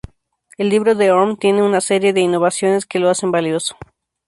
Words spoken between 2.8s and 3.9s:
que lo hacen valioso.